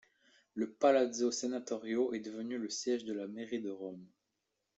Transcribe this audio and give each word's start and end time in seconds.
Le 0.55 0.67
Palazzo 0.73 1.29
Senatorio 1.29 2.11
est 2.13 2.21
devenu 2.21 2.57
le 2.57 2.69
siège 2.69 3.05
de 3.05 3.13
la 3.13 3.27
mairie 3.27 3.61
de 3.61 3.69
Rome. 3.69 4.03